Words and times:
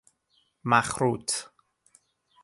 مخروط 0.65 1.29